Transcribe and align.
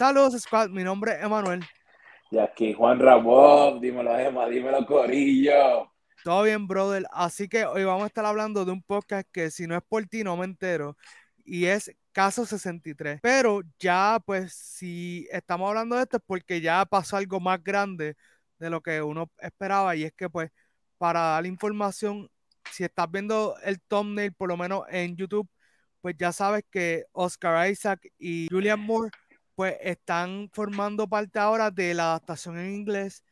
Saludos, 0.00 0.32
Squad. 0.40 0.70
Mi 0.70 0.82
nombre 0.82 1.12
es 1.12 1.22
Emanuel. 1.22 1.62
Y 2.30 2.38
aquí 2.38 2.72
Juan 2.72 2.98
Ramón, 2.98 3.82
dímelo, 3.82 4.18
Emma, 4.18 4.48
dímelo, 4.48 4.86
Corillo. 4.86 5.92
Todo 6.24 6.44
bien, 6.44 6.66
brother. 6.66 7.04
Así 7.12 7.50
que 7.50 7.66
hoy 7.66 7.84
vamos 7.84 8.04
a 8.04 8.06
estar 8.06 8.24
hablando 8.24 8.64
de 8.64 8.72
un 8.72 8.82
podcast 8.82 9.28
que 9.30 9.50
si 9.50 9.66
no 9.66 9.76
es 9.76 9.82
por 9.86 10.06
ti 10.06 10.24
no 10.24 10.38
me 10.38 10.46
entero. 10.46 10.96
Y 11.44 11.66
es 11.66 11.94
Caso 12.12 12.46
63. 12.46 13.20
Pero 13.20 13.60
ya, 13.78 14.18
pues, 14.24 14.54
si 14.54 15.28
estamos 15.30 15.68
hablando 15.68 15.96
de 15.96 16.04
esto 16.04 16.16
es 16.16 16.22
porque 16.26 16.62
ya 16.62 16.86
pasó 16.86 17.18
algo 17.18 17.38
más 17.38 17.62
grande 17.62 18.16
de 18.58 18.70
lo 18.70 18.80
que 18.80 19.02
uno 19.02 19.30
esperaba. 19.36 19.96
Y 19.96 20.04
es 20.04 20.14
que, 20.14 20.30
pues, 20.30 20.50
para 20.96 21.20
dar 21.20 21.44
información, 21.44 22.30
si 22.72 22.84
estás 22.84 23.10
viendo 23.10 23.54
el 23.64 23.78
thumbnail, 23.82 24.32
por 24.32 24.48
lo 24.48 24.56
menos 24.56 24.84
en 24.88 25.14
YouTube, 25.14 25.46
pues 26.00 26.16
ya 26.18 26.32
sabes 26.32 26.64
que 26.70 27.04
Oscar 27.12 27.70
Isaac 27.70 28.00
y 28.18 28.48
Julian 28.50 28.80
Moore, 28.80 29.10
pues 29.60 29.76
están 29.82 30.48
formando 30.54 31.06
parte 31.06 31.38
ahora 31.38 31.70
de 31.70 31.92
la 31.92 32.04
adaptación 32.04 32.58
en 32.58 32.76
inglés 32.76 33.22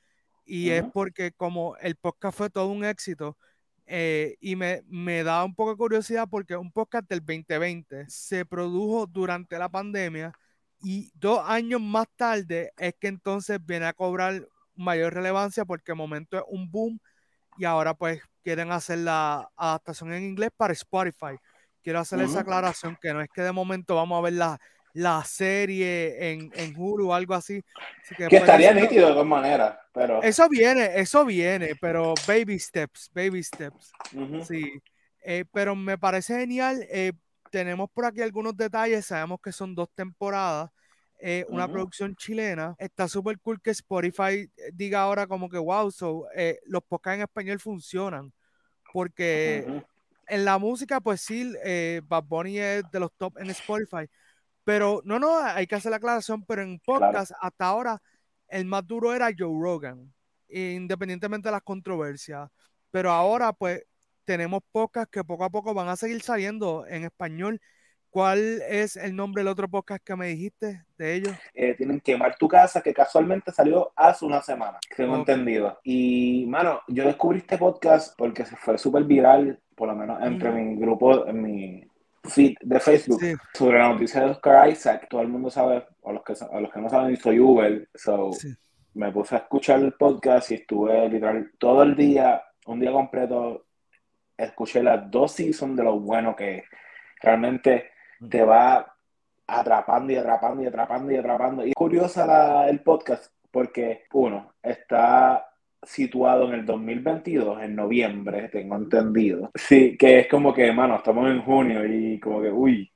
y 0.44 0.68
es 0.68 0.84
porque 0.92 1.32
como 1.32 1.74
el 1.78 1.96
podcast 1.96 2.36
fue 2.36 2.50
todo 2.50 2.66
un 2.66 2.84
éxito 2.84 3.38
eh, 3.86 4.36
y 4.38 4.54
me, 4.54 4.82
me, 4.88 5.22
da 5.22 5.42
un 5.42 5.54
poco 5.54 5.70
de 5.70 5.78
curiosidad 5.78 6.28
porque 6.30 6.54
un 6.54 6.70
podcast 6.70 7.08
del 7.08 7.20
2020 7.20 8.10
se 8.10 8.44
produjo 8.44 9.06
durante 9.06 9.58
la 9.58 9.70
pandemia 9.70 10.34
y 10.82 11.10
dos 11.14 11.40
años 11.46 11.80
más 11.80 12.06
tarde 12.14 12.74
es 12.76 12.92
que 13.00 13.08
entonces 13.08 13.58
viene 13.64 13.86
a 13.86 13.94
cobrar 13.94 14.46
mayor 14.74 15.14
relevancia 15.14 15.64
porque 15.64 15.92
el 15.92 15.96
momento 15.96 16.36
es 16.36 16.44
un 16.46 16.70
boom 16.70 17.00
y 17.56 17.64
ahora 17.64 17.94
pues 17.94 18.20
quieren 18.44 18.70
hacer 18.70 18.98
la 18.98 19.48
adaptación 19.56 20.12
en 20.12 20.24
inglés 20.24 20.50
para 20.54 20.74
Spotify. 20.74 21.38
Quiero 21.82 22.00
hacer 22.00 22.20
esa 22.20 22.40
aclaración 22.40 22.98
que 23.00 23.14
no 23.14 23.22
es 23.22 23.30
que 23.32 23.40
de 23.40 23.52
momento 23.52 23.94
vamos 23.96 24.18
a 24.18 24.22
ver 24.22 24.34
la, 24.34 24.60
la 24.94 25.24
serie 25.24 26.32
en, 26.32 26.50
en 26.54 26.74
Hulu 26.76 27.10
o 27.10 27.14
algo 27.14 27.34
así. 27.34 27.62
que, 28.16 28.26
estaría 28.30 28.72
nítido 28.72 29.06
de 29.06 29.12
todas 29.12 29.26
maneras, 29.26 29.78
pero... 29.92 30.22
Eso 30.22 30.48
viene, 30.48 30.90
eso 30.94 31.24
viene, 31.24 31.74
pero 31.80 32.14
baby 32.26 32.58
steps, 32.58 33.10
baby 33.14 33.42
steps. 33.42 33.92
Sí, 34.46 34.80
eh, 35.22 35.44
pero 35.52 35.76
me 35.76 35.98
parece 35.98 36.38
genial. 36.38 36.86
Eh, 36.90 37.12
tenemos 37.50 37.90
por 37.90 38.06
aquí 38.06 38.22
algunos 38.22 38.56
detalles, 38.56 39.06
sabemos 39.06 39.40
que 39.42 39.52
son 39.52 39.74
dos 39.74 39.88
temporadas. 39.94 40.70
Eh, 41.20 41.44
una 41.48 41.66
producción 41.66 42.14
chilena. 42.14 42.76
Está 42.78 43.08
súper 43.08 43.38
cool 43.40 43.60
que 43.60 43.70
Spotify 43.70 44.48
diga 44.72 45.02
ahora 45.02 45.26
como 45.26 45.48
que, 45.48 45.58
wow, 45.58 45.90
so, 45.90 46.26
los 46.66 46.82
podcasts 46.84 47.16
en 47.16 47.22
español 47.22 47.60
funcionan. 47.60 48.32
Porque 48.92 49.82
en 50.28 50.44
la 50.44 50.58
música, 50.58 51.00
pues 51.00 51.20
sí, 51.20 51.52
Bad 52.04 52.24
Bunny 52.24 52.58
es 52.58 52.90
de 52.90 53.00
los 53.00 53.12
top 53.16 53.36
en 53.38 53.50
Spotify, 53.50 54.08
pero 54.68 55.00
no, 55.06 55.18
no, 55.18 55.38
hay 55.38 55.66
que 55.66 55.76
hacer 55.76 55.88
la 55.88 55.96
aclaración, 55.96 56.44
pero 56.44 56.60
en 56.60 56.78
podcast 56.78 57.32
hasta 57.40 57.64
ahora 57.64 58.02
el 58.48 58.66
más 58.66 58.86
duro 58.86 59.14
era 59.14 59.30
Joe 59.34 59.58
Rogan, 59.58 60.12
independientemente 60.46 61.48
de 61.48 61.52
las 61.52 61.62
controversias. 61.62 62.50
Pero 62.90 63.10
ahora 63.10 63.54
pues 63.54 63.86
tenemos 64.26 64.60
podcast 64.70 65.10
que 65.10 65.24
poco 65.24 65.44
a 65.44 65.48
poco 65.48 65.72
van 65.72 65.88
a 65.88 65.96
seguir 65.96 66.20
saliendo 66.20 66.84
en 66.86 67.04
español. 67.04 67.62
¿Cuál 68.10 68.60
es 68.68 68.96
el 68.96 69.16
nombre 69.16 69.40
del 69.40 69.48
otro 69.48 69.68
podcast 69.68 70.04
que 70.04 70.16
me 70.16 70.26
dijiste 70.26 70.84
de 70.98 71.14
ellos? 71.14 71.34
Eh, 71.54 71.72
tienen 71.72 72.00
Quemar 72.00 72.36
tu 72.36 72.46
casa, 72.46 72.82
que 72.82 72.92
casualmente 72.92 73.50
salió 73.52 73.90
hace 73.96 74.26
una 74.26 74.42
semana, 74.42 74.78
tengo 74.94 75.16
entendido. 75.16 75.78
Y, 75.82 76.44
mano, 76.46 76.82
yo 76.88 77.06
descubrí 77.06 77.38
este 77.38 77.56
podcast 77.56 78.14
porque 78.18 78.44
se 78.44 78.54
fue 78.54 78.76
súper 78.76 79.04
viral, 79.04 79.62
por 79.74 79.88
lo 79.88 79.96
menos 79.96 80.22
entre 80.22 80.50
mi 80.50 80.76
grupo, 80.76 81.26
en 81.26 81.42
mi 81.42 81.88
feed 82.24 82.54
de 82.60 82.80
Facebook 82.80 83.20
sobre 83.54 83.78
la 83.78 83.90
noticia 83.90 84.20
de 84.20 84.30
Oscar 84.30 84.68
Isaac. 84.68 85.06
Todo 85.08 85.22
el 85.22 85.28
mundo 85.28 85.50
sabe, 85.50 85.86
o 86.02 86.12
los 86.12 86.22
que, 86.22 86.34
los 86.60 86.72
que 86.72 86.80
no 86.80 86.88
saben, 86.88 87.16
soy 87.16 87.38
Uber. 87.40 87.88
So, 87.94 88.30
me 88.94 89.12
puse 89.12 89.36
a 89.36 89.38
escuchar 89.38 89.80
el 89.80 89.92
podcast 89.92 90.50
y 90.50 90.54
estuve 90.54 91.08
literal 91.08 91.52
todo 91.58 91.82
el 91.82 91.94
día, 91.94 92.42
un 92.66 92.80
día 92.80 92.92
completo, 92.92 93.66
escuché 94.36 94.82
las 94.82 95.10
dos 95.10 95.32
seasons 95.32 95.76
de 95.76 95.84
lo 95.84 95.98
bueno 96.00 96.34
que 96.34 96.64
realmente 97.20 97.90
te 98.28 98.42
va 98.42 98.94
atrapando 99.46 100.12
y 100.12 100.16
atrapando 100.16 100.62
y 100.62 100.66
atrapando 100.66 101.12
y 101.12 101.16
atrapando. 101.16 101.66
Y 101.66 101.70
es 101.70 101.74
curiosa 101.74 102.68
el 102.68 102.80
podcast 102.82 103.32
porque, 103.50 104.04
uno, 104.12 104.54
está 104.62 105.47
situado 105.82 106.48
en 106.48 106.60
el 106.60 106.66
2022, 106.66 107.62
en 107.62 107.76
noviembre, 107.76 108.48
tengo 108.48 108.76
entendido. 108.76 109.50
Sí, 109.54 109.96
que 109.96 110.20
es 110.20 110.28
como 110.28 110.52
que, 110.52 110.72
mano, 110.72 110.96
estamos 110.96 111.30
en 111.30 111.42
junio 111.42 111.86
y 111.86 112.18
como 112.20 112.42
que, 112.42 112.50
uy, 112.50 112.92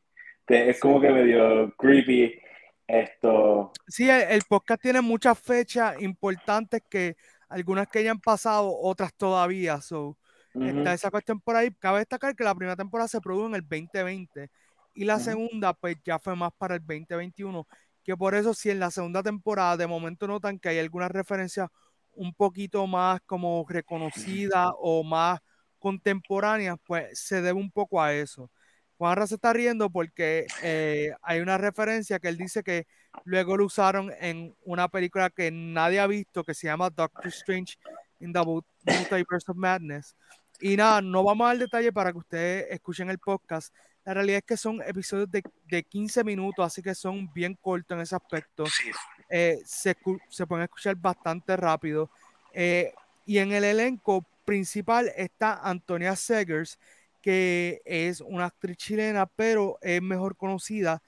es 0.47 0.81
como 0.81 1.01
que 1.01 1.11
medio 1.11 1.73
creepy 1.77 2.39
esto. 2.87 3.73
Sí, 3.87 4.09
el, 4.09 4.43
podcast 4.49 4.83
tiene 4.83 5.01
muchas 5.01 5.39
fechas 5.39 6.01
importantes 6.03 6.83
que 6.89 7.17
algunas 7.49 7.89
que 7.89 8.05
ya 8.05 8.11
han 8.11 8.21
pasado, 8.21 8.75
otras 8.77 9.15
todavía. 9.15 9.81
So, 9.81 10.19
Está 10.55 10.93
esa 10.93 11.11
cuestión 11.11 11.41
por 11.41 11.57
ahí. 11.57 11.71
Cabe 11.79 12.01
destacar 12.01 12.37
que 12.37 12.45
la 12.45 12.55
primera 12.55 12.77
temporada 12.77 13.09
se 13.09 13.21
produjo 13.21 13.47
en 13.47 13.55
el 13.55 13.63
2020 13.63 14.51
y 14.95 15.05
la 15.05 15.19
segunda, 15.19 15.73
pues 15.73 15.97
ya 16.05 16.19
fue 16.19 16.37
más 16.37 16.53
para 16.59 16.75
el 16.75 16.81
2021. 16.81 17.67
Que 18.05 18.17
por 18.17 18.35
eso, 18.35 18.53
si 18.53 18.69
en 18.71 18.81
la 18.81 18.91
segunda 18.91 19.23
temporada 19.23 19.77
de 19.77 19.87
momento 19.87 20.27
notan 20.27 20.59
que 20.59 20.69
hay 20.69 20.79
algunas 20.79 21.11
referencias 21.11 21.69
un 22.15 22.35
poquito 22.35 22.87
más 22.87 23.21
como 23.27 23.65
reconocida 23.69 24.73
o 24.79 25.03
más 25.03 25.41
contemporánea, 25.79 26.77
pues 26.77 27.19
se 27.19 27.43
debe 27.43 27.59
un 27.59 27.71
poco 27.71 28.01
a 28.01 28.13
eso. 28.15 28.51
Juanra 28.97 29.27
se 29.27 29.35
está 29.35 29.53
riendo 29.53 29.91
porque 29.91 30.47
eh, 30.63 31.13
hay 31.23 31.41
una 31.41 31.59
referencia 31.59 32.21
que 32.21 32.29
él 32.29 32.37
dice 32.37 32.63
que 32.63 32.87
luego 33.25 33.57
lo 33.57 33.67
usaron 33.67 34.13
en 34.21 34.55
una 34.65 34.89
película 34.89 35.29
que 35.29 35.51
nadie 35.51 35.99
ha 35.99 36.07
visto 36.07 36.45
que 36.45 36.55
se 36.55 36.69
llama 36.69 36.89
Doctor 36.89 37.27
Strange 37.27 37.77
in 38.21 38.33
the 38.33 38.41
Multiverse 38.45 39.51
of 39.51 39.57
Madness. 39.57 40.15
Y 40.61 40.77
nada, 40.77 41.03
no 41.03 41.25
vamos 41.25 41.51
al 41.51 41.59
detalle 41.59 41.93
para 41.93 42.13
que 42.13 42.19
ustedes 42.19 42.67
escuchen 42.71 43.11
el 43.11 43.19
podcast. 43.19 43.75
La 44.05 44.15
realidad 44.15 44.39
es 44.39 44.45
que 44.45 44.57
son 44.57 44.81
episodios 44.83 45.29
de, 45.31 45.43
de 45.67 45.83
15 45.83 46.23
minutos, 46.23 46.65
así 46.65 46.81
que 46.81 46.95
son 46.95 47.33
bien 47.33 47.57
cortos 47.61 47.97
en 47.97 48.03
ese 48.03 48.15
aspecto. 48.15 48.65
Eh, 49.35 49.63
se, 49.65 49.95
pueden 50.47 50.65
escuchar 50.65 50.95
bastante 50.95 51.57
rápido. 51.57 52.11
Eh, 52.53 52.93
y 53.25 53.39
en 53.39 53.53
el 53.53 53.65
elenco 53.65 54.27
principal 54.45 55.11
está 55.17 55.55
Antonia 55.55 56.15
Segers, 56.17 56.79
que 57.23 57.81
es 57.87 58.21
una 58.21 58.45
actriz 58.47 58.77
chilena, 58.77 59.25
pero 59.25 59.79
es 59.81 60.03
mejor 60.03 60.37
conocida 60.37 61.01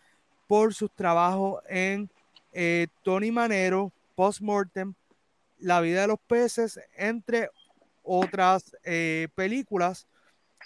por 0.47 0.73
sus 0.73 0.91
trabajos 0.93 1.63
en 1.69 2.09
eh, 2.55 2.87
Tony 3.03 3.31
Manero, 3.31 3.93
Postmortem, 4.15 4.95
La 5.59 5.83
vida 5.83 6.01
de 6.01 6.07
los 6.07 6.21
peces, 6.21 6.81
entre 6.97 7.51
otras 8.03 8.75
películas. 9.34 10.07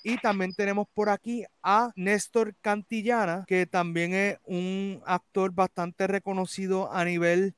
Y 0.02 0.16
también 0.18 0.52
tenemos 0.54 0.86
por 0.94 1.08
aquí 1.08 1.44
a 1.62 1.90
Néstor 1.96 2.54
Cantillana, 2.60 3.44
que 3.46 3.66
también 3.66 4.14
es 4.14 4.38
un 4.44 5.02
actor 5.06 5.52
bastante 5.52 6.06
reconocido 6.06 6.92
a 6.92 7.04
nivel 7.04 7.54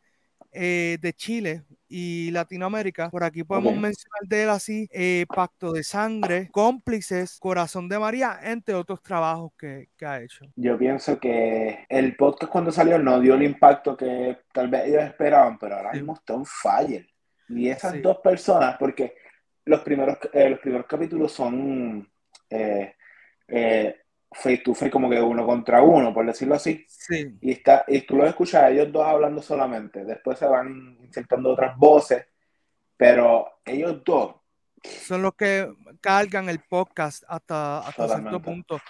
eh, 0.52 0.98
de 1.00 1.12
Chile 1.12 1.62
y 1.88 2.30
Latinoamérica. 2.32 3.08
Por 3.08 3.22
aquí 3.22 3.44
podemos 3.44 3.76
mencionar 3.76 4.22
de 4.26 4.42
él 4.42 4.50
así, 4.50 4.88
eh, 4.92 5.24
Pacto 5.28 5.72
de 5.72 5.84
Sangre, 5.84 6.48
Cómplices, 6.50 7.38
Corazón 7.38 7.88
de 7.88 8.00
María, 8.00 8.36
entre 8.42 8.74
otros 8.74 9.00
trabajos 9.00 9.52
que, 9.56 9.88
ha 10.04 10.20
hecho. 10.20 10.46
Yo 10.56 10.76
pienso 10.76 11.20
que 11.20 11.86
el 11.88 12.16
podcast 12.16 12.50
cuando 12.50 12.72
salió 12.72 12.98
no 12.98 13.20
dio 13.20 13.34
el 13.34 13.44
impacto 13.44 13.96
que 13.96 14.38
tal 14.52 14.68
vez 14.68 14.86
ellos 14.86 15.04
esperaban, 15.04 15.56
pero 15.56 15.76
ahora 15.76 15.92
mismo 15.92 16.14
está 16.14 16.34
un 16.34 16.46
fire. 16.46 17.08
Y 17.48 17.68
esas 17.68 18.02
dos 18.02 18.18
personas, 18.18 18.76
porque 18.76 19.14
los 19.64 19.80
primeros, 19.80 20.18
eh, 20.32 20.50
los 20.50 20.58
primeros 20.58 20.86
capítulos 20.86 21.30
son 21.30 22.09
eh, 22.50 22.94
eh, 23.48 23.96
face 24.32 24.58
to 24.58 24.74
face, 24.74 24.90
como 24.90 25.08
que 25.10 25.20
uno 25.20 25.46
contra 25.46 25.82
uno, 25.82 26.12
por 26.12 26.26
decirlo 26.26 26.54
así. 26.54 26.84
Sí. 26.88 27.36
Y, 27.40 27.52
está, 27.52 27.84
y 27.88 28.02
tú 28.02 28.16
lo 28.16 28.26
escuchas 28.26 28.64
a 28.64 28.70
ellos 28.70 28.92
dos 28.92 29.06
hablando 29.06 29.42
solamente. 29.42 30.04
Después 30.04 30.38
se 30.38 30.46
van 30.46 30.98
insertando 31.00 31.50
otras 31.50 31.76
voces, 31.76 32.26
pero 32.96 33.60
ellos 33.64 34.02
dos. 34.04 34.36
Son 34.82 35.22
los 35.22 35.34
que 35.34 35.72
cargan 36.00 36.48
el 36.48 36.60
podcast 36.60 37.22
hasta, 37.28 37.80
hasta 37.80 38.08
cierto 38.08 38.40
punto. 38.40 38.80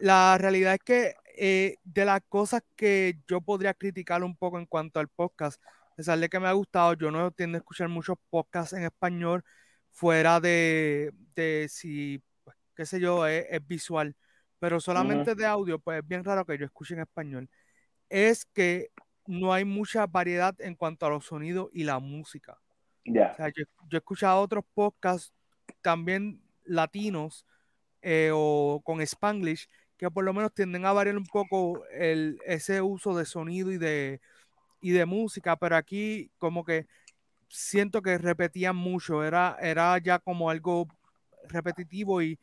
La 0.00 0.36
realidad 0.38 0.74
es 0.74 0.80
que 0.80 1.14
eh, 1.36 1.76
de 1.84 2.04
las 2.04 2.20
cosas 2.28 2.62
que 2.74 3.20
yo 3.28 3.40
podría 3.40 3.74
criticar 3.74 4.24
un 4.24 4.36
poco 4.36 4.58
en 4.58 4.66
cuanto 4.66 4.98
al 4.98 5.08
podcast, 5.08 5.62
a 5.92 5.94
pesar 5.96 6.18
de 6.18 6.28
que 6.28 6.40
me 6.40 6.48
ha 6.48 6.52
gustado, 6.52 6.94
yo 6.94 7.10
no 7.10 7.30
tiendo 7.30 7.56
a 7.56 7.60
escuchar 7.60 7.88
muchos 7.88 8.16
podcasts 8.30 8.72
en 8.72 8.84
español 8.84 9.44
fuera 9.92 10.40
de, 10.40 11.12
de 11.34 11.68
si 11.68 12.22
qué 12.78 12.86
sé 12.86 13.00
yo, 13.00 13.26
es, 13.26 13.44
visual, 13.66 14.14
pero 14.60 14.78
solamente 14.78 15.34
de 15.34 15.44
audio, 15.44 15.80
pues 15.80 15.98
es 15.98 16.06
bien 16.06 16.22
raro 16.22 16.44
que 16.44 16.56
yo 16.56 16.64
escuche 16.64 16.94
en 16.94 17.00
español, 17.00 17.50
es 18.08 18.44
que 18.44 18.90
no 19.26 19.52
hay 19.52 19.64
mucha 19.64 20.06
variedad 20.06 20.54
en 20.60 20.76
cuanto 20.76 21.04
a 21.04 21.10
los 21.10 21.24
sonidos 21.24 21.70
y 21.72 21.82
la 21.82 21.98
música. 21.98 22.56
ya. 23.04 23.32
O 23.32 23.34
sea, 23.34 23.48
yo, 23.48 23.64
he 23.90 23.96
escuchado 23.96 24.40
otros 24.40 24.64
podcasts 24.74 25.34
también 25.82 26.40
latinos 26.64 27.44
eh, 28.00 28.30
o 28.32 28.80
con 28.84 29.00
Spanglish 29.00 29.66
que 29.96 30.08
por 30.08 30.22
lo 30.22 30.32
menos 30.32 30.54
tienden 30.54 30.86
a 30.86 30.92
variar 30.92 31.16
un 31.16 31.26
poco 31.26 31.84
el, 31.90 32.38
ese 32.46 32.80
uso 32.80 33.16
de 33.16 33.24
sonido 33.24 33.72
y 33.72 33.78
de, 33.78 34.20
y 34.80 34.92
de 34.92 35.04
música, 35.04 35.56
pero 35.56 35.74
aquí 35.74 36.30
como 36.38 36.64
que 36.64 36.86
siento 37.48 38.02
que 38.02 38.18
repetían 38.18 38.76
mucho, 38.76 39.24
era, 39.24 39.56
era 39.60 39.98
ya 39.98 40.20
como 40.20 40.48
algo 40.48 40.86
repetitivo 41.48 42.22
y 42.22 42.38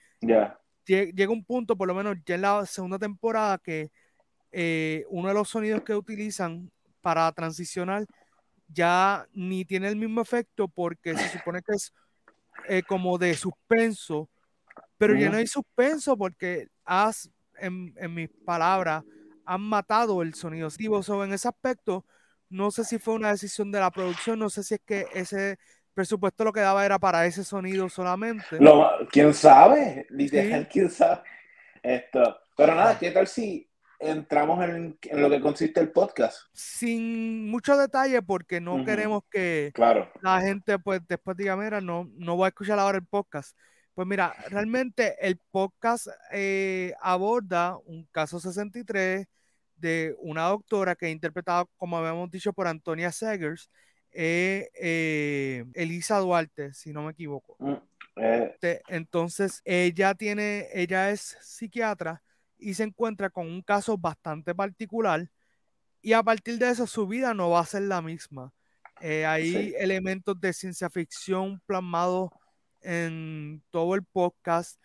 llega 0.86 1.32
un 1.32 1.44
punto, 1.44 1.76
por 1.76 1.88
lo 1.88 1.96
menos 1.96 2.18
ya 2.26 2.36
en 2.36 2.42
la 2.42 2.66
segunda 2.66 3.00
temporada, 3.00 3.58
que 3.58 3.92
eh, 4.52 5.06
uno 5.10 5.30
de 5.30 5.34
los 5.34 5.50
sonidos 5.50 5.84
que 5.84 5.96
utilizan 5.96 6.72
para 7.02 7.32
transicionar 7.32 8.06
ya 8.68 9.28
ni 9.34 9.66
tiene 9.66 9.88
el 9.90 9.96
mismo 9.96 10.22
efecto 10.22 10.68
porque 10.68 11.16
se 11.16 11.30
supone 11.38 11.62
que 11.62 11.74
es 11.74 11.94
eh, 12.68 12.84
como 12.84 13.18
de 13.18 13.34
suspenso, 13.36 14.30
pero 14.98 15.16
ya 15.16 15.30
no 15.30 15.38
hay 15.38 15.48
suspenso 15.48 16.18
porque 16.18 16.68
has, 16.84 17.30
en, 17.58 17.94
mis 18.14 18.30
palabras, 18.46 19.04
han 19.46 19.62
matado 19.62 20.22
el 20.22 20.34
sonido. 20.34 20.70
So, 20.70 21.24
en 21.24 21.34
ese 21.34 21.48
aspecto, 21.48 22.06
no 22.50 22.72
sé 22.72 22.86
si 22.86 22.98
fue 22.98 23.16
una 23.16 23.32
decisión 23.32 23.72
de 23.72 23.80
la 23.80 23.92
producción, 23.92 24.40
no 24.40 24.50
sé 24.50 24.64
si 24.64 24.76
es 24.76 24.82
que 24.86 25.06
ese 25.14 25.60
presupuesto 25.96 26.44
lo 26.44 26.54
que 26.54 26.60
daba 26.60 26.86
era 26.86 27.00
para 27.00 27.26
ese 27.26 27.44
sonido 27.44 27.90
solamente. 27.90 28.60
¿Quién 29.10 29.34
sabe? 29.34 30.06
Literal, 30.10 30.68
¿quién 30.68 30.92
sabe? 30.92 31.22
Esto. 31.82 32.38
Pero 32.56 32.76
nada, 32.76 33.00
¿qué 33.00 33.12
tal 33.12 33.26
si 33.28 33.68
entramos 34.00 34.64
en, 34.64 34.98
lo 35.14 35.30
que 35.30 35.40
consiste 35.40 35.80
el 35.80 35.92
podcast? 35.92 36.38
Sin 36.54 37.50
mucho 37.50 37.78
detalle, 37.78 38.22
porque 38.22 38.60
no 38.60 38.84
queremos 38.84 39.24
que 39.32 39.72
claro. 39.74 40.12
la 40.22 40.42
gente 40.42 40.78
pues 40.78 41.02
después 41.08 41.38
diga, 41.38 41.56
mira, 41.56 41.82
no, 41.82 42.10
no 42.18 42.36
voy 42.36 42.46
a 42.46 42.50
escuchar 42.50 42.78
ahora 42.78 42.98
el 42.98 43.06
podcast. 43.06 43.58
Pues 43.94 44.08
mira, 44.08 44.36
realmente 44.50 45.16
el 45.26 45.40
podcast 45.52 46.08
eh, 46.32 46.94
aborda 47.02 47.78
un 47.86 48.06
caso 48.12 48.42
63 48.42 49.26
de 49.78 50.16
una 50.20 50.44
doctora 50.50 50.96
que 50.96 51.08
es 51.08 51.14
interpretada, 51.14 51.66
como 51.78 51.98
habíamos 51.98 52.30
dicho, 52.30 52.52
por 52.52 52.68
Antonia 52.68 53.12
Segers, 53.14 53.70
eh, 54.18 54.70
eh, 54.76 55.66
Elisa 55.74 56.20
Duarte, 56.20 56.74
si 56.74 56.94
no 56.94 57.04
me 57.04 57.12
equivoco. 57.12 57.58
Mm, 57.60 57.74
eh. 58.16 58.82
Entonces, 58.88 59.62
ella 59.66 60.16
tiene, 60.16 60.70
ella 60.72 61.12
es 61.12 61.38
psiquiatra 61.42 62.24
y 62.58 62.76
se 62.76 62.84
encuentra 62.84 63.30
con 63.30 63.46
un 63.46 63.62
caso 63.62 63.98
bastante 63.98 64.56
particular 64.56 65.30
y 66.02 66.14
a 66.14 66.24
partir 66.24 66.58
de 66.58 66.70
eso 66.70 66.88
su 66.88 67.08
vida 67.08 67.34
no 67.34 67.50
va 67.50 67.60
a 67.60 67.66
ser 67.66 67.84
la 67.84 68.02
misma. 68.02 68.54
hay 69.02 69.74
elementos 69.78 70.40
de 70.40 70.54
ciencia 70.54 70.90
ficción 70.90 71.62
plasmados 71.66 72.30
en 72.82 73.62
todo 73.70 73.96
el 73.96 74.04
podcast. 74.06 74.80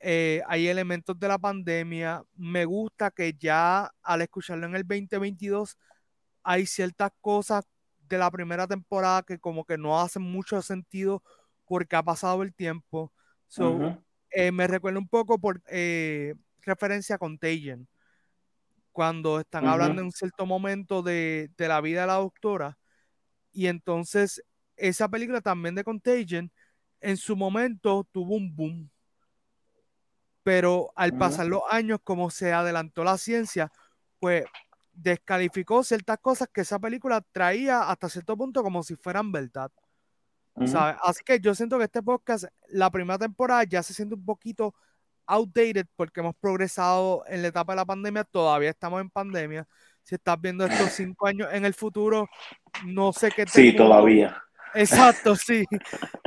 hay 0.00 0.68
elementos 0.68 1.18
de 1.18 1.26
la 1.26 1.38
pandemia. 1.38 2.22
Me 2.36 2.64
gusta 2.64 3.10
que 3.10 3.32
ya 3.32 3.90
al 4.02 4.22
escucharlo 4.22 4.66
en 4.66 4.76
el 4.76 4.86
2022 4.86 5.76
hay 6.44 6.66
ciertas 6.66 7.10
cosas 7.20 7.64
de 8.08 8.18
la 8.18 8.30
primera 8.30 8.66
temporada 8.66 9.22
que 9.22 9.38
como 9.38 9.64
que 9.64 9.78
no 9.78 10.00
hacen 10.00 10.22
mucho 10.22 10.60
sentido 10.62 11.22
porque 11.64 11.96
ha 11.96 12.02
pasado 12.02 12.42
el 12.42 12.54
tiempo. 12.54 13.12
Eh, 14.30 14.52
me 14.52 14.66
recuerda 14.66 14.98
un 14.98 15.08
poco 15.08 15.38
por 15.38 15.62
eh, 15.68 16.34
referencia 16.62 17.16
a 17.16 17.18
Contagion, 17.18 17.88
cuando 18.92 19.40
están 19.40 19.66
hablando 19.66 20.00
en 20.00 20.06
un 20.06 20.12
cierto 20.12 20.46
momento 20.46 21.02
de, 21.02 21.50
la 21.58 21.80
vida 21.80 22.02
de 22.02 22.06
la 22.06 22.14
doctora. 22.14 22.78
Y 23.52 23.66
entonces 23.66 24.42
esa 24.76 25.08
película 25.08 25.40
también 25.40 25.74
de 25.74 25.84
Contagion, 25.84 26.50
en 27.00 27.16
su 27.16 27.36
momento 27.36 28.06
tuvo 28.10 28.36
un 28.36 28.54
boom. 28.54 28.90
Pero 30.42 30.92
al 30.94 31.16
pasar 31.16 31.46
los 31.46 31.62
años, 31.70 31.98
como 32.04 32.30
se 32.30 32.52
adelantó 32.52 33.02
la 33.04 33.18
ciencia, 33.18 33.72
pues 34.20 34.44
descalificó 34.96 35.84
ciertas 35.84 36.18
cosas 36.18 36.48
que 36.52 36.62
esa 36.62 36.78
película 36.78 37.20
traía 37.32 37.82
hasta 37.82 38.08
cierto 38.08 38.36
punto 38.36 38.62
como 38.62 38.82
si 38.82 38.96
fueran 38.96 39.30
verdad. 39.30 39.70
Así 41.02 41.22
que 41.22 41.38
yo 41.38 41.54
siento 41.54 41.76
que 41.78 41.84
este 41.84 42.02
podcast, 42.02 42.46
la 42.68 42.90
primera 42.90 43.18
temporada 43.18 43.64
ya 43.64 43.82
se 43.82 43.92
siente 43.92 44.14
un 44.14 44.24
poquito 44.24 44.74
outdated 45.26 45.86
porque 45.96 46.20
hemos 46.20 46.34
progresado 46.36 47.24
en 47.26 47.42
la 47.42 47.48
etapa 47.48 47.72
de 47.72 47.76
la 47.76 47.84
pandemia, 47.84 48.24
todavía 48.24 48.70
estamos 48.70 49.00
en 49.00 49.10
pandemia. 49.10 49.68
Si 50.02 50.14
estás 50.14 50.40
viendo 50.40 50.64
estos 50.64 50.90
cinco 50.92 51.26
años 51.26 51.48
en 51.52 51.64
el 51.64 51.74
futuro, 51.74 52.28
no 52.86 53.12
sé 53.12 53.30
qué. 53.30 53.46
Sí, 53.46 53.76
todavía. 53.76 54.42
Exacto, 54.74 55.36
sí. 55.36 55.64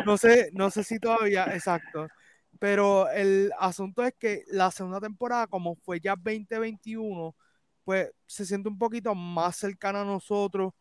No 0.06 0.18
sé, 0.18 0.52
no 0.54 0.70
sé 0.70 0.84
si 0.84 1.00
todavía, 1.00 1.46
exacto. 1.54 2.08
Pero 2.60 3.10
el 3.10 3.52
asunto 3.58 4.04
es 4.04 4.14
que 4.20 4.44
la 4.48 4.70
segunda 4.70 5.00
temporada, 5.00 5.48
como 5.48 5.76
fue 5.76 6.00
ya 6.00 6.16
2021, 6.16 7.36
pues 7.90 8.12
se 8.28 8.46
siente 8.46 8.70
un 8.70 8.78
poquito 8.78 9.16
más 9.16 9.56
cercano 9.56 10.02
a 10.02 10.06
nosotros. 10.06 10.74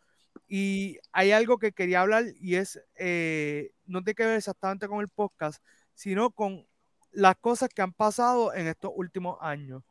Y 0.46 0.98
hay 1.10 1.32
algo 1.32 1.56
que 1.56 1.72
quería 1.72 2.02
hablar 2.02 2.24
y 2.38 2.56
es, 2.56 2.78
eh, 2.96 3.70
no 3.86 4.02
tiene 4.02 4.14
que 4.14 4.26
ver 4.26 4.36
exactamente 4.36 4.88
con 4.88 5.00
el 5.00 5.08
podcast, 5.08 5.64
sino 5.94 6.30
con 6.30 6.66
las 7.10 7.34
cosas 7.36 7.70
que 7.70 7.80
han 7.80 7.94
pasado 7.94 8.52
en 8.52 8.66
estos 8.66 8.90
últimos 8.94 9.38
años. 9.40 9.82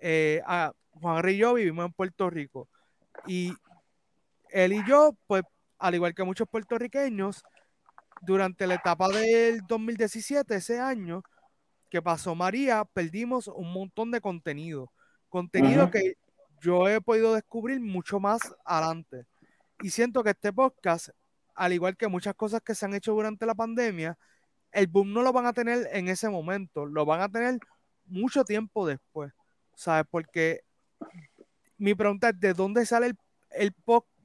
Eh, 0.00 0.42
Juan 0.90 1.28
y 1.28 1.36
yo 1.36 1.54
vivimos 1.54 1.86
en 1.86 1.92
Puerto 1.92 2.30
Rico 2.30 2.68
y 3.28 3.52
él 4.50 4.72
y 4.72 4.84
yo, 4.88 5.16
pues 5.28 5.44
al 5.78 5.94
igual 5.94 6.16
que 6.16 6.24
muchos 6.24 6.48
puertorriqueños, 6.48 7.44
durante 8.22 8.66
la 8.66 8.74
etapa 8.74 9.08
del 9.10 9.60
2017, 9.68 10.56
ese 10.56 10.80
año 10.80 11.22
que 11.90 12.02
pasó 12.02 12.34
María, 12.34 12.84
perdimos 12.92 13.46
un 13.46 13.72
montón 13.72 14.10
de 14.10 14.20
contenido. 14.20 14.90
Contenido 15.28 15.92
que 15.92 16.16
yo 16.60 16.88
he 16.88 17.00
podido 17.00 17.34
descubrir 17.34 17.80
mucho 17.80 18.20
más 18.20 18.40
adelante. 18.64 19.26
Y 19.80 19.90
siento 19.90 20.22
que 20.22 20.30
este 20.30 20.52
podcast, 20.52 21.10
al 21.54 21.72
igual 21.72 21.96
que 21.96 22.08
muchas 22.08 22.34
cosas 22.34 22.62
que 22.62 22.74
se 22.74 22.86
han 22.86 22.94
hecho 22.94 23.12
durante 23.12 23.46
la 23.46 23.54
pandemia, 23.54 24.18
el 24.72 24.86
boom 24.86 25.12
no 25.12 25.22
lo 25.22 25.32
van 25.32 25.46
a 25.46 25.52
tener 25.52 25.88
en 25.92 26.08
ese 26.08 26.28
momento, 26.28 26.86
lo 26.86 27.04
van 27.04 27.20
a 27.20 27.28
tener 27.28 27.58
mucho 28.06 28.44
tiempo 28.44 28.86
después, 28.86 29.32
¿sabes? 29.74 30.06
Porque 30.10 30.62
mi 31.78 31.94
pregunta 31.94 32.30
es, 32.30 32.40
¿de 32.40 32.52
dónde 32.54 32.86
sale 32.86 33.06
el, 33.06 33.18
el 33.50 33.74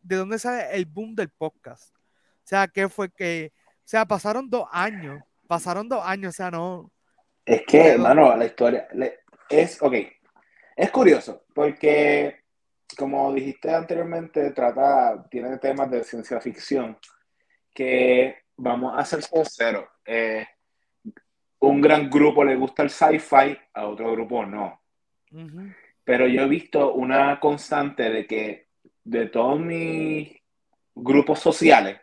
de 0.03 0.15
dónde 0.15 0.39
sale 0.39 0.75
el 0.75 0.85
boom 0.85 1.15
del 1.15 1.29
podcast? 1.29 1.95
O 1.95 2.47
sea, 2.51 2.67
¿qué 2.67 2.89
fue 2.89 3.09
que, 3.09 3.53
o 3.55 3.83
sea, 3.85 4.05
pasaron 4.05 4.49
dos 4.49 4.67
años, 4.71 5.21
pasaron 5.47 5.87
dos 5.87 6.03
años, 6.05 6.29
o 6.29 6.37
sea, 6.37 6.51
no. 6.51 6.91
Es 7.45 7.63
que, 7.65 7.89
hermano, 7.89 8.35
la 8.35 8.45
historia 8.45 8.87
es, 9.49 9.81
ok, 9.81 9.95
es 10.75 10.91
curioso, 10.91 11.45
porque 11.53 12.41
como 12.97 13.33
dijiste 13.33 13.73
anteriormente, 13.73 14.51
trata, 14.51 15.25
tiene 15.29 15.57
temas 15.57 15.89
de 15.89 16.03
ciencia 16.03 16.39
ficción 16.39 16.97
que, 17.73 18.35
vamos 18.57 18.93
a 18.97 19.05
ser 19.05 19.23
sinceros, 19.23 19.85
eh, 20.05 20.45
un 21.59 21.79
gran 21.81 22.09
grupo 22.09 22.43
le 22.43 22.55
gusta 22.55 22.83
el 22.83 22.89
sci-fi, 22.89 23.57
a 23.73 23.87
otro 23.87 24.11
grupo 24.11 24.45
no. 24.45 24.81
Pero 26.03 26.27
yo 26.27 26.41
he 26.41 26.47
visto 26.47 26.93
una 26.93 27.39
constante 27.39 28.09
de 28.09 28.27
que 28.27 28.67
de 29.03 29.27
todos 29.27 29.59
mis 29.59 30.35
grupos 30.93 31.39
sociales 31.39 31.99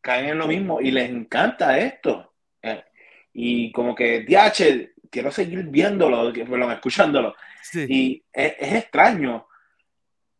caen 0.00 0.30
en 0.30 0.38
lo 0.38 0.46
mismo 0.46 0.80
y 0.80 0.90
les 0.90 1.10
encanta 1.10 1.78
esto. 1.78 2.34
Eh, 2.62 2.82
y 3.34 3.72
como 3.72 3.94
que, 3.94 4.20
DH, 4.20 4.91
quiero 5.12 5.30
seguir 5.30 5.62
viéndolo, 5.64 6.32
escuchándolo. 6.72 7.36
Y 7.74 8.24
es, 8.32 8.54
extraño, 8.58 9.46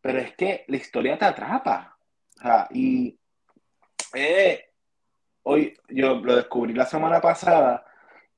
pero 0.00 0.18
es 0.18 0.34
que 0.34 0.64
la 0.66 0.76
historia 0.78 1.18
te 1.18 1.26
atrapa. 1.26 1.96
y 2.70 3.16
eh, 4.14 4.70
hoy 5.44 5.74
yo 5.88 6.14
lo 6.16 6.36
descubrí 6.36 6.72
la 6.72 6.86
semana 6.86 7.20
pasada 7.20 7.84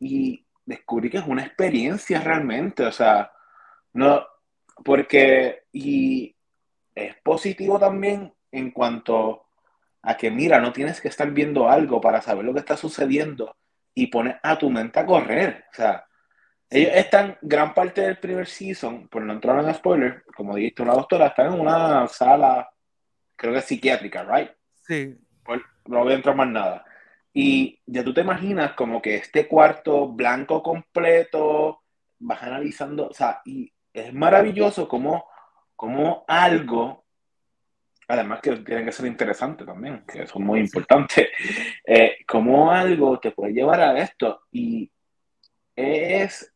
y 0.01 0.45
descubrí 0.67 1.09
que 1.09 1.19
es 1.19 1.27
una 1.27 1.45
experiencia 1.45 2.21
realmente, 2.21 2.85
o 2.85 2.93
sea, 2.93 3.31
no, 3.93 4.27
porque, 4.85 5.65
y 5.73 6.35
es 6.95 7.15
positivo 7.23 7.79
también 7.79 8.35
en 8.51 8.73
cuanto 8.73 9.47
a 10.03 10.17
que, 10.17 10.31
mira, 10.31 10.59
no 10.61 10.73
tienes 10.73 11.01
que 11.01 11.09
estar 11.09 11.31
viendo 11.31 11.69
algo 11.69 12.01
para 12.01 12.21
saber 12.21 12.45
lo 12.45 12.53
que 12.53 12.61
está 12.61 12.77
sucediendo 12.77 13.57
y 13.95 14.09
pones 14.09 14.37
a 14.43 14.59
tu 14.59 14.69
mente 14.69 14.99
a 14.99 15.07
correr, 15.07 15.67
o 15.71 15.75
sea, 15.75 16.07
ellos 16.71 16.93
están, 16.95 17.39
gran 17.43 17.75
parte 17.75 18.01
del 18.01 18.19
primer 18.19 18.47
season, 18.47 19.09
por 19.09 19.23
no 19.23 19.33
entrar 19.33 19.63
en 19.65 19.75
spoiler, 19.75 20.25
como 20.37 20.57
dijiste 20.57 20.85
la 20.85 20.95
doctora, 20.95 21.29
están 21.29 21.55
en 21.55 21.61
una 21.61 22.07
sala, 22.09 22.71
creo 23.37 23.55
que 23.55 23.61
psiquiátrica, 23.61 24.25
¿right? 24.25 24.51
Sí. 24.83 25.17
Pues, 25.45 25.61
no 25.87 26.03
voy 26.03 26.13
a 26.13 26.17
entrar 26.17 26.35
más 26.35 26.49
nada. 26.49 26.85
Y 27.33 27.81
ya 27.87 28.05
tú 28.05 28.15
te 28.15 28.23
imaginas 28.23 28.73
como 28.73 29.03
que 29.03 29.17
este 29.17 29.47
cuarto 29.49 30.09
blanco 30.09 30.63
completo, 30.63 31.83
vas 32.19 32.43
analizando, 32.43 33.09
o 33.09 33.13
sea, 33.13 33.41
y 33.45 33.73
es 33.93 34.13
maravilloso 34.15 34.89
como, 34.89 35.27
como 35.77 36.25
algo, 36.27 37.05
además 38.09 38.41
que 38.41 38.57
tiene 38.59 38.85
que 38.85 38.93
ser 38.93 39.07
interesante 39.07 39.65
también, 39.65 40.05
que 40.07 40.23
eso 40.23 40.39
es 40.39 40.45
muy 40.45 40.61
importante, 40.61 41.29
eh, 41.87 42.19
como 42.27 42.71
algo 42.71 43.19
te 43.19 43.33
puede 43.33 43.53
llevar 43.53 43.81
a 43.81 43.99
esto. 43.99 44.43
Y 44.51 44.91
es 45.77 46.54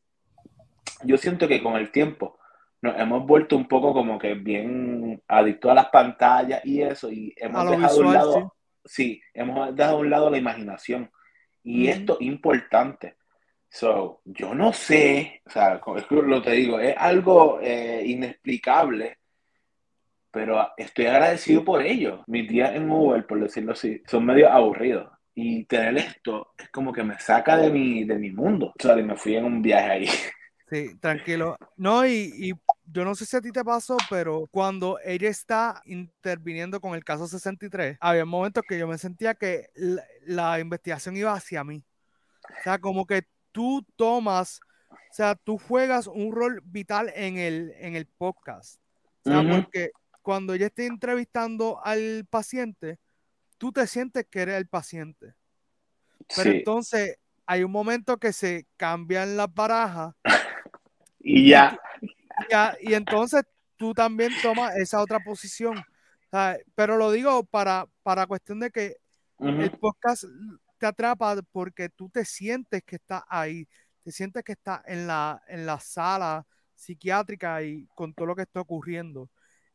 yo 1.04 1.16
siento 1.16 1.48
que 1.48 1.62
con 1.62 1.76
el 1.76 1.90
tiempo 1.90 2.38
nos 2.80 2.98
hemos 2.98 3.26
vuelto 3.26 3.56
un 3.56 3.66
poco 3.66 3.92
como 3.92 4.18
que 4.18 4.34
bien 4.34 5.22
adictos 5.26 5.70
a 5.70 5.74
las 5.74 5.86
pantallas 5.86 6.64
y 6.64 6.82
eso, 6.82 7.10
y 7.10 7.34
hemos 7.36 7.70
dejado 7.70 7.96
a 7.96 8.06
un 8.06 8.12
lado, 8.14 8.56
sí. 8.84 9.20
hemos 9.34 9.74
dejado 9.74 9.96
a 9.96 10.00
un 10.00 10.10
lado 10.10 10.30
la 10.30 10.38
imaginación. 10.38 11.10
Y 11.62 11.88
esto 11.88 12.18
es 12.20 12.26
importante. 12.26 13.16
So, 13.68 14.22
yo 14.24 14.54
no 14.54 14.72
sé, 14.72 15.42
o 15.44 15.50
sea, 15.50 15.80
lo 16.10 16.42
te 16.42 16.52
digo, 16.52 16.80
es 16.80 16.94
algo 16.96 17.58
eh, 17.60 18.02
inexplicable, 18.06 19.18
pero 20.30 20.68
estoy 20.76 21.06
agradecido 21.06 21.64
por 21.64 21.82
ello. 21.82 22.24
Mis 22.26 22.48
días 22.48 22.74
en 22.74 22.90
Uber, 22.90 23.26
por 23.26 23.40
decirlo 23.40 23.72
así, 23.72 24.02
son 24.06 24.24
medio 24.24 24.50
aburridos. 24.50 25.10
Y 25.34 25.64
tener 25.64 25.98
esto 25.98 26.54
es 26.58 26.68
como 26.70 26.92
que 26.92 27.04
me 27.04 27.18
saca 27.18 27.56
de 27.56 27.70
mi, 27.70 28.04
de 28.04 28.16
mi 28.18 28.30
mundo. 28.30 28.68
O 28.68 28.82
sea, 28.82 28.96
me 28.96 29.16
fui 29.16 29.36
en 29.36 29.44
un 29.44 29.62
viaje 29.62 29.90
ahí. 29.90 30.08
Sí, 30.70 30.94
tranquilo. 30.96 31.56
No, 31.76 32.06
y, 32.06 32.52
yo 32.90 33.04
no 33.04 33.14
sé 33.14 33.26
si 33.26 33.36
a 33.36 33.40
ti 33.40 33.50
te 33.52 33.64
pasó, 33.64 33.96
pero 34.08 34.46
cuando 34.50 34.98
ella 35.04 35.28
está 35.28 35.82
interviniendo 35.84 36.80
con 36.80 36.94
el 36.94 37.04
caso 37.04 37.26
63, 37.26 37.98
había 38.00 38.24
momentos 38.24 38.62
que 38.66 38.78
yo 38.78 38.86
me 38.86 38.98
sentía 38.98 39.34
que 39.34 39.70
la, 40.24 40.58
investigación 40.58 41.16
iba 41.16 41.32
hacia 41.32 41.64
mí. 41.64 41.84
O 42.42 42.62
sea, 42.62 42.78
como 42.78 43.06
que 43.06 43.24
tú 43.52 43.84
tomas, 43.96 44.60
o 44.90 44.96
sea, 45.14 45.34
tú 45.34 45.58
juegas 45.58 46.06
un 46.06 46.32
rol 46.32 46.62
vital 46.64 47.12
en 47.14 47.36
el, 47.38 47.74
en 47.78 47.94
el 47.94 48.06
podcast. 48.06 48.80
O 49.24 49.30
sea, 49.30 49.42
porque 49.42 49.90
cuando 50.22 50.54
ella 50.54 50.66
esté 50.66 50.86
entrevistando 50.86 51.80
al 51.84 52.26
paciente, 52.28 52.98
tú 53.58 53.72
te 53.72 53.86
sientes 53.86 54.26
que 54.30 54.40
eres 54.40 54.56
el 54.56 54.66
paciente. 54.66 55.34
Pero 56.36 56.50
entonces 56.50 57.18
hay 57.46 57.64
un 57.64 57.72
momento 57.72 58.18
que 58.18 58.32
se 58.32 58.66
cambian 58.76 59.36
las 59.36 59.52
barajas 59.52 60.14
y 61.20 61.50
ya. 61.50 61.78
Y, 62.80 62.94
entonces 62.94 63.44
tú 63.76 63.94
también 63.94 64.32
tomas 64.42 64.76
esa 64.76 65.00
otra 65.00 65.20
posición. 65.20 65.82
Pero 66.74 66.96
lo 66.96 67.10
digo 67.10 67.44
para, 67.44 67.86
para 68.02 68.26
cuestión 68.26 68.60
de 68.60 68.70
que 68.70 68.96
el 69.40 69.70
podcast 69.72 70.24
te 70.78 70.86
atrapa 70.86 71.36
porque 71.52 71.88
tú 71.88 72.08
te 72.08 72.24
sientes 72.24 72.82
que 72.84 72.96
estás 72.96 73.22
ahí, 73.28 73.66
te 74.02 74.12
sientes 74.12 74.44
que 74.44 74.52
estás 74.52 74.80
en 74.86 75.06
la, 75.06 75.42
en 75.48 75.66
la 75.66 75.80
sala 75.80 76.46
psiquiátrica 76.74 77.62
y 77.62 77.86
con 77.94 78.14
todo 78.14 78.26
lo 78.26 78.36
que 78.36 78.42
está 78.42 78.60
ocurriendo. 78.60 79.28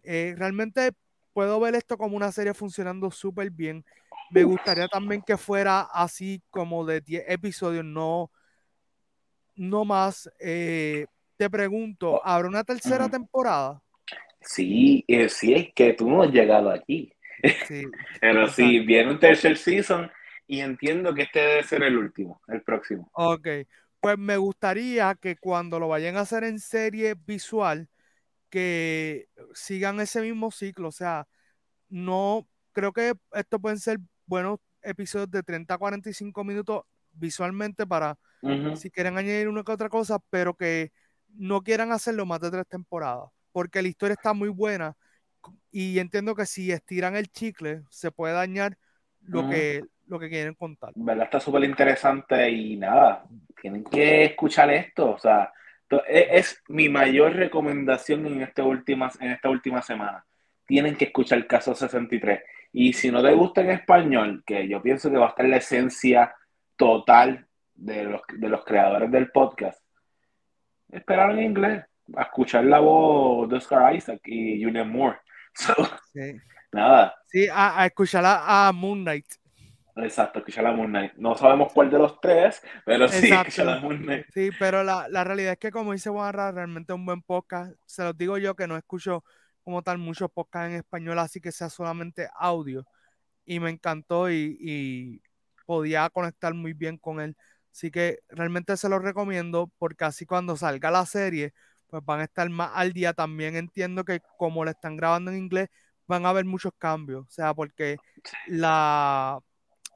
Eh, 0.03 0.35
realmente 0.38 0.91
puedo 1.33 1.59
ver 1.59 1.75
esto 1.75 1.97
como 1.97 2.15
una 2.15 2.31
serie 2.31 2.53
funcionando 2.53 3.12
súper 3.12 3.50
bien. 3.50 3.85
Me 4.31 4.43
gustaría 4.43 4.88
también 4.88 5.21
que 5.21 5.38
fuera 5.38 5.81
así 5.81 6.41
como 6.50 6.85
de 6.85 7.01
10 7.01 7.25
episodios, 7.27 7.83
no, 7.83 8.31
no 9.55 9.85
más. 9.85 10.29
Eh, 10.39 11.05
te 11.43 11.50
pregunto, 11.50 12.12
oh, 12.13 12.21
¿habrá 12.23 12.47
una 12.47 12.63
tercera 12.63 13.09
temporada? 13.09 13.81
Sí, 14.39 15.03
eh, 15.09 15.27
sí, 15.27 15.53
es 15.53 15.73
que 15.73 15.91
tú 15.91 16.09
no 16.09 16.23
has 16.23 16.31
llegado 16.31 16.69
aquí. 16.69 17.12
Sí, 17.67 17.83
Pero 18.21 18.47
sí, 18.47 18.79
viene 18.79 19.12
un 19.12 19.19
tercer 19.19 19.57
season 19.57 20.09
y 20.47 20.62
entiendo 20.62 21.13
que 21.13 21.23
este 21.23 21.39
debe 21.39 21.63
ser 21.63 21.83
el 21.83 21.97
último, 21.97 22.41
el 22.47 22.62
próximo. 22.62 23.09
Ok, 23.13 23.47
pues 24.00 24.17
me 24.17 24.38
gustaría 24.38 25.15
que 25.15 25.35
cuando 25.35 25.79
lo 25.79 25.89
vayan 25.89 26.15
a 26.15 26.21
hacer 26.21 26.45
en 26.45 26.59
serie 26.59 27.15
visual, 27.25 27.89
que 28.50 29.27
sigan 29.53 30.00
ese 30.00 30.21
mismo 30.21 30.50
ciclo. 30.50 30.88
O 30.88 30.91
sea, 30.93 31.27
no 31.89 32.47
creo 32.71 32.93
que 32.93 33.13
esto 33.33 33.59
pueden 33.59 33.79
ser 33.79 33.97
buenos 34.25 34.59
episodios 34.81 35.29
de 35.29 35.43
30 35.43 35.73
a 35.73 35.77
45 35.77 36.43
minutos 36.45 36.83
visualmente 37.12 37.85
para 37.85 38.17
si 38.75 38.89
quieren 38.89 39.17
añadir 39.17 39.47
una 39.47 39.63
que 39.63 39.71
otra 39.71 39.89
cosa, 39.89 40.19
pero 40.29 40.53
que 40.53 40.91
no 41.34 41.62
quieran 41.62 41.92
hacerlo 41.92 42.25
más 42.25 42.40
de 42.42 42.52
tres 42.52 42.68
temporadas, 42.68 43.30
porque 43.52 43.82
la 43.82 43.88
historia 43.88 44.13
está 44.13 44.34
muy 44.34 44.50
buena 44.50 44.96
y 45.72 46.00
entiendo 46.00 46.36
que 46.36 46.46
si 46.46 46.72
estiran 46.72 47.16
el 47.16 47.30
chicle 47.30 47.84
se 47.90 48.12
puede 48.12 48.34
dañar 48.34 48.78
lo, 49.22 49.50
que, 49.50 49.84
lo 50.08 50.20
que 50.20 50.30
quieren 50.30 50.54
contar. 50.54 50.92
¿Verdad? 50.96 51.25
Está 51.25 51.40
súper 51.40 51.63
interesante 51.63 52.50
y 52.50 52.78
nada, 52.78 53.25
tienen 53.62 53.84
que 53.84 54.25
escuchar 54.25 54.72
esto, 54.72 55.12
o 55.12 55.18
sea, 55.18 55.52
e, 56.08 56.28
es, 56.32 56.62
mi 56.68 56.90
mayor 56.90 57.34
recomendación 57.34 58.25
en, 58.25 58.42
este 58.42 58.62
últimas, 58.62 59.20
en 59.22 59.32
esta 59.32 59.50
última 59.50 59.82
semana. 59.82 60.25
Tienen 60.66 60.96
que 60.96 61.06
escuchar 61.06 61.38
el 61.38 61.48
caso 61.48 61.75
63. 61.75 62.42
Y 62.72 62.94
si 62.94 63.12
no 63.12 63.22
te 63.22 63.34
gusta 63.34 63.62
en 63.62 63.72
español, 63.72 64.44
que 64.46 64.68
yo 64.68 64.82
pienso 64.82 65.12
que 65.12 65.18
va 65.18 65.28
a 65.28 65.30
estar 65.30 65.46
la 65.46 65.58
esencia 65.58 66.34
total 66.75 67.48
de 67.75 68.04
los, 68.06 68.22
de 68.34 68.50
los 68.50 68.63
creadores 68.63 69.12
del 69.12 69.30
podcast, 69.30 69.83
esperar 70.93 71.31
en 71.31 71.43
inglés, 71.43 71.83
a 72.15 72.23
escuchar 72.23 72.65
la 72.65 72.79
voz 72.79 73.50
de 73.50 73.57
Oscar 73.57 73.95
Isaac 73.95 74.21
y 74.25 74.63
Julian 74.63 74.89
Moore. 74.89 75.19
sí. 76.13 76.39
Nada. 76.73 77.15
Sí, 77.27 77.47
a, 77.53 77.85
escuchar 77.85 78.23
a, 78.25 78.71
Moon 78.73 79.03
Knight. 79.03 79.27
Exacto, 79.95 80.39
escuchar 80.39 80.65
a 80.65 80.71
Moon 80.71 80.89
Knight. 80.89 81.13
No 81.17 81.35
sabemos 81.35 81.71
cuál 81.71 81.91
de 81.91 82.00
los 82.00 82.19
tres, 82.19 82.62
pero 82.83 83.07
sí, 83.07 83.31
escuchar 83.31 83.69
a 83.69 83.79
Moon 83.79 84.00
Knight. 84.00 84.25
Sí, 84.33 84.50
pero 84.57 84.83
la, 84.83 85.07
la, 85.07 85.23
realidad 85.23 85.53
es 85.53 85.59
que, 85.59 85.71
como 85.71 85.93
dice 85.93 86.09
Juanra, 86.09 86.51
realmente 86.51 86.91
es 86.91 86.95
un 86.95 87.05
buen 87.05 87.21
podcast. 87.21 87.75
Se 87.85 88.03
los 88.03 88.17
digo 88.17 88.39
yo 88.39 88.55
que 88.55 88.67
no 88.67 88.75
escucho 88.75 89.23
como 89.63 89.83
tal 89.83 90.00
muchos 90.00 90.31
podcasts 90.31 90.71
en 90.71 90.75
español, 90.77 91.19
así 91.19 91.39
que 91.39 91.51
sea 91.51 91.69
solamente 91.69 92.27
audio. 92.35 92.85
Y 93.45 93.59
me 93.59 93.69
encantó 93.69 94.31
y, 94.31 94.57
y 94.59 95.21
podía 95.65 96.09
conectar 96.09 96.53
muy 96.55 96.73
bien 96.73 96.97
con 96.97 97.21
él. 97.21 97.35
Así 97.74 97.89
que 97.89 98.20
realmente 98.30 98.77
se 98.77 98.88
lo 98.88 99.00
recomiendo 99.00 99.72
porque 99.80 100.06
así 100.06 100.27
cuando 100.27 100.56
salga 100.56 100.92
la 100.92 101.08
serie, 101.08 101.53
pues 101.88 102.06
van 102.06 102.20
a 102.20 102.25
estar 102.25 102.48
más 102.50 102.72
al 102.75 102.94
día. 102.94 103.13
También 103.13 103.56
entiendo 103.56 104.06
que 104.06 104.22
como 104.38 104.63
le 104.63 104.72
están 104.72 104.96
grabando 104.96 105.32
en 105.32 105.38
inglés, 105.39 105.70
van 106.06 106.25
a 106.25 106.30
haber 106.30 106.46
muchos 106.46 106.72
cambios. 106.77 107.25
O 107.27 107.32
sea, 107.32 107.53
porque 107.56 107.98
la, 108.46 109.39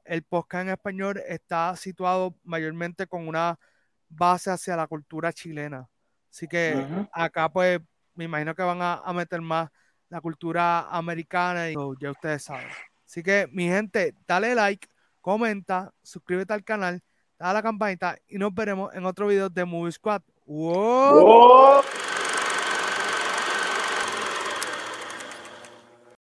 el 0.06 0.24
podcast 0.24 0.64
en 0.64 0.70
español 0.74 1.22
está 1.28 1.76
situado 1.76 2.36
mayormente 2.44 3.06
con 3.06 3.28
una 3.28 3.60
base 4.10 4.50
hacia 4.50 4.76
la 4.76 4.88
cultura 4.88 5.32
chilena. 5.32 5.88
Así 6.32 6.48
que 6.48 6.84
acá 7.14 7.48
pues 7.50 7.80
me 8.16 8.26
imagino 8.26 8.56
que 8.56 8.64
van 8.64 8.80
a, 8.82 9.14
meter 9.14 9.42
más 9.42 9.70
la 10.10 10.20
cultura 10.20 10.90
americana 10.90 11.70
y 11.70 11.76
ya 12.00 12.10
ustedes 12.10 12.44
saben. 12.44 12.70
Así 13.06 13.22
que 13.22 13.48
mi 13.52 13.68
gente, 13.68 14.16
dale 14.28 14.56
like, 14.56 14.88
comenta, 15.22 15.94
suscríbete 16.02 16.54
al 16.54 16.64
canal 16.64 17.04
dale 17.40 17.52
a 17.52 17.54
la 17.54 17.62
campanita 17.62 18.18
y 18.28 18.38
nos 18.38 18.54
veremos 18.54 18.94
en 18.94 19.06
otro 19.06 19.28
video 19.28 19.50
de 19.50 19.66
Movie 19.66 19.92
Squad. 19.92 20.22